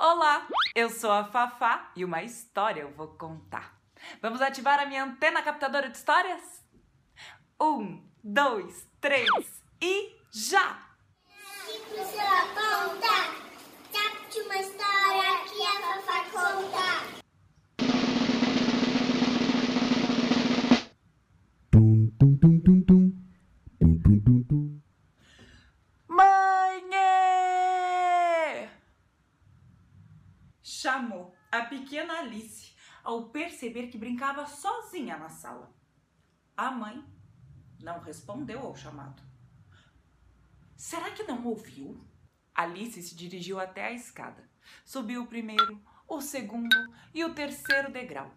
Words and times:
Olá, 0.00 0.46
eu 0.76 0.90
sou 0.90 1.10
a 1.10 1.24
Fafá 1.24 1.90
e 1.96 2.04
uma 2.04 2.22
história 2.22 2.82
eu 2.82 2.92
vou 2.92 3.08
contar. 3.08 3.76
Vamos 4.22 4.40
ativar 4.40 4.78
a 4.78 4.86
minha 4.86 5.02
antena 5.02 5.42
captadora 5.42 5.88
de 5.88 5.96
histórias? 5.96 6.64
Um, 7.60 8.08
dois, 8.22 8.86
três 9.00 9.28
e 9.82 10.14
já! 10.30 10.86
Que 11.66 11.80
professora 11.80 12.42
conta, 12.54 13.08
capte 13.92 14.40
uma 14.42 14.58
história 14.58 15.07
Chamou 31.18 31.34
a 31.50 31.62
pequena 31.62 32.20
Alice 32.20 32.74
ao 33.02 33.30
perceber 33.30 33.88
que 33.88 33.98
brincava 33.98 34.46
sozinha 34.46 35.16
na 35.16 35.28
sala. 35.28 35.74
A 36.56 36.70
mãe 36.70 37.04
não 37.80 38.00
respondeu 38.00 38.60
ao 38.60 38.76
chamado. 38.76 39.22
Será 40.76 41.10
que 41.10 41.24
não 41.24 41.44
ouviu? 41.44 41.98
Alice 42.54 43.02
se 43.02 43.16
dirigiu 43.16 43.58
até 43.58 43.86
a 43.86 43.92
escada. 43.92 44.48
Subiu 44.84 45.22
o 45.22 45.26
primeiro, 45.26 45.80
o 46.06 46.20
segundo 46.20 46.76
e 47.14 47.24
o 47.24 47.34
terceiro 47.34 47.90
degrau. 47.90 48.32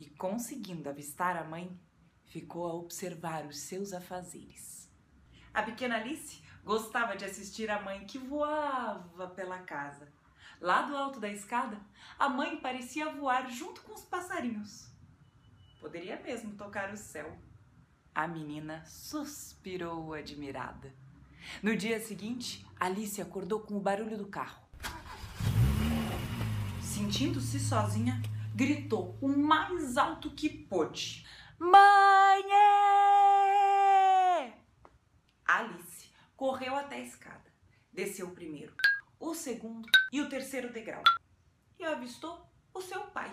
E 0.00 0.08
conseguindo 0.10 0.88
avistar 0.88 1.36
a 1.36 1.44
mãe, 1.44 1.78
ficou 2.24 2.66
a 2.66 2.74
observar 2.74 3.46
os 3.46 3.58
seus 3.60 3.92
afazeres. 3.92 4.90
A 5.52 5.62
pequena 5.62 5.96
Alice 5.96 6.42
gostava 6.64 7.16
de 7.16 7.24
assistir 7.24 7.70
a 7.70 7.82
mãe 7.82 8.06
que 8.06 8.18
voava 8.18 9.28
pela 9.28 9.58
casa. 9.58 10.12
Lá 10.60 10.82
do 10.82 10.96
alto 10.96 11.18
da 11.18 11.28
escada, 11.28 11.80
a 12.18 12.28
mãe 12.28 12.56
parecia 12.56 13.10
voar 13.10 13.50
junto 13.50 13.82
com 13.82 13.94
os 13.94 14.02
passarinhos. 14.02 14.90
Poderia 15.80 16.20
mesmo 16.20 16.54
tocar 16.54 16.92
o 16.92 16.96
céu. 16.96 17.36
A 18.14 18.28
menina 18.28 18.84
suspirou 18.84 20.14
admirada. 20.14 20.94
No 21.62 21.76
dia 21.76 21.98
seguinte, 21.98 22.64
Alice 22.78 23.20
acordou 23.20 23.60
com 23.60 23.76
o 23.76 23.80
barulho 23.80 24.16
do 24.16 24.26
carro. 24.26 24.62
Sentindo-se 26.80 27.58
sozinha, 27.58 28.20
gritou 28.54 29.18
o 29.20 29.28
mais 29.28 29.96
alto 29.96 30.30
que 30.30 30.48
pôde: 30.48 31.26
Mãe! 31.58 32.42
Alice 35.44 36.10
correu 36.36 36.76
até 36.76 36.96
a 36.96 37.00
escada, 37.00 37.52
desceu 37.92 38.30
primeiro, 38.30 38.74
o 39.22 39.34
segundo 39.34 39.88
e 40.12 40.20
o 40.20 40.28
terceiro 40.28 40.72
degrau 40.72 41.04
e 41.78 41.84
avistou 41.84 42.44
o 42.74 42.82
seu 42.82 43.02
pai. 43.02 43.32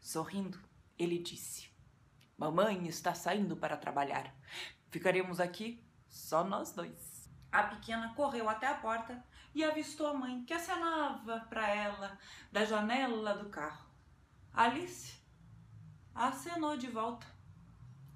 Sorrindo, 0.00 0.58
ele 0.98 1.18
disse: 1.18 1.70
Mamãe 2.36 2.88
está 2.88 3.14
saindo 3.14 3.56
para 3.56 3.76
trabalhar. 3.76 4.34
Ficaremos 4.90 5.38
aqui 5.38 5.80
só 6.08 6.42
nós 6.42 6.72
dois. 6.72 7.30
A 7.52 7.62
pequena 7.62 8.12
correu 8.14 8.48
até 8.48 8.66
a 8.66 8.74
porta 8.74 9.24
e 9.54 9.62
avistou 9.62 10.08
a 10.08 10.14
mãe 10.14 10.44
que 10.44 10.52
acenava 10.52 11.40
para 11.48 11.68
ela 11.68 12.18
da 12.50 12.64
janela 12.64 13.34
do 13.34 13.48
carro. 13.50 13.88
Alice 14.52 15.14
acenou 16.12 16.76
de 16.76 16.88
volta 16.88 17.26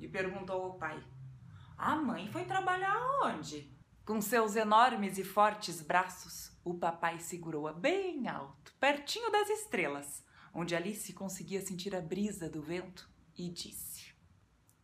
e 0.00 0.08
perguntou 0.08 0.64
ao 0.64 0.74
pai: 0.74 1.00
A 1.78 1.94
mãe 1.94 2.28
foi 2.28 2.44
trabalhar 2.44 2.98
onde? 3.22 3.72
Com 4.04 4.20
seus 4.20 4.54
enormes 4.54 5.16
e 5.16 5.24
fortes 5.24 5.80
braços, 5.80 6.52
o 6.62 6.74
papai 6.74 7.18
segurou-a 7.18 7.72
bem 7.72 8.28
alto, 8.28 8.74
pertinho 8.78 9.32
das 9.32 9.48
estrelas, 9.48 10.22
onde 10.52 10.76
Alice 10.76 11.10
conseguia 11.14 11.64
sentir 11.64 11.96
a 11.96 12.02
brisa 12.02 12.46
do 12.46 12.60
vento, 12.60 13.08
e 13.34 13.48
disse: 13.48 14.12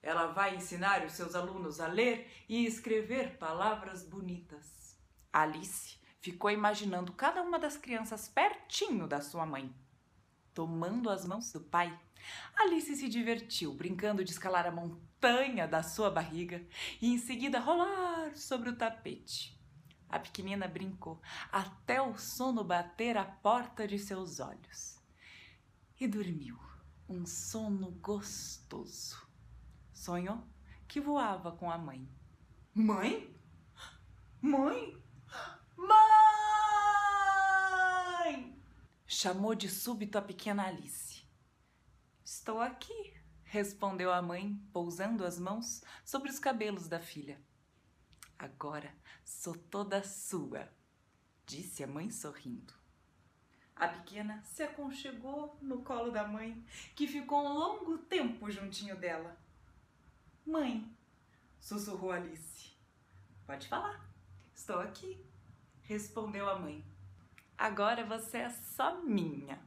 Ela 0.03 0.29
vai 0.29 0.57
ensinar 0.57 1.05
os 1.05 1.13
seus 1.13 1.35
alunos 1.35 1.81
a 1.81 1.87
ler 1.87 2.33
e 2.49 2.65
escrever 2.65 3.37
palavras 3.37 4.03
bonitas. 4.03 4.99
Alice 5.31 5.99
ficou 6.23 6.51
imaginando 6.51 7.13
cada 7.13 7.43
uma 7.43 7.59
das 7.59 7.77
crianças 7.77 8.27
pertinho 8.27 9.07
da 9.07 9.21
sua 9.21 9.45
mãe. 9.45 9.71
Tomando 10.55 11.09
as 11.09 11.25
mãos 11.25 11.53
do 11.53 11.61
pai, 11.61 11.99
Alice 12.57 12.95
se 12.97 13.09
divertiu 13.09 13.73
brincando 13.73 14.25
de 14.25 14.31
escalar 14.31 14.67
a 14.67 14.71
montanha 14.71 15.67
da 15.67 15.83
sua 15.83 16.11
barriga 16.11 16.65
e 17.01 17.13
em 17.13 17.19
seguida 17.19 17.61
rolar 17.61 18.37
sobre 18.37 18.71
o 18.71 18.77
tapete. 18.77 19.59
A 20.09 20.19
pequenina 20.19 20.67
brincou 20.67 21.21
até 21.53 22.03
o 22.03 22.19
sono 22.19 22.65
bater 22.65 23.17
à 23.17 23.25
porta 23.25 23.87
de 23.87 23.99
seus 23.99 24.41
olhos 24.41 24.99
e 26.01 26.09
dormiu 26.09 26.59
um 27.09 27.25
sono 27.25 27.93
gostoso. 27.93 29.29
Sonhou 29.93 30.43
que 30.89 31.01
voava 31.01 31.53
com 31.53 31.71
a. 31.71 31.79
Mãe? 31.79 32.09
Mãe? 32.75 33.37
Mãe! 34.41 34.97
Chamou 39.13 39.57
de 39.57 39.69
súbito 39.69 40.19
a 40.19 40.23
pequena 40.23 40.69
Alice. 40.69 41.25
Estou 42.25 42.61
aqui, 42.61 43.13
respondeu 43.43 44.13
a 44.13 44.23
mãe, 44.23 44.55
pousando 44.73 45.25
as 45.25 45.37
mãos 45.37 45.83
sobre 46.05 46.31
os 46.31 46.39
cabelos 46.39 46.87
da 46.87 47.01
filha. 47.01 47.43
Agora 48.39 48.95
sou 49.25 49.57
toda 49.57 50.05
sua, 50.05 50.73
disse 51.45 51.83
a 51.83 51.89
mãe 51.89 52.09
sorrindo. 52.09 52.73
A 53.75 53.89
pequena 53.89 54.45
se 54.45 54.63
aconchegou 54.63 55.59
no 55.61 55.83
colo 55.83 56.13
da 56.13 56.29
mãe, 56.29 56.65
que 56.95 57.09
ficou 57.09 57.45
um 57.45 57.53
longo 57.53 57.99
tempo 57.99 58.49
juntinho 58.49 58.97
dela. 58.97 59.37
Mãe, 60.47 60.89
sussurrou 61.59 62.13
Alice. 62.13 62.71
Pode 63.45 63.67
falar. 63.67 64.09
Estou 64.55 64.79
aqui, 64.79 65.21
respondeu 65.83 66.49
a 66.49 66.57
mãe. 66.61 66.85
Agora 67.61 68.03
você 68.07 68.39
é 68.39 68.49
só 68.49 69.03
minha. 69.03 69.59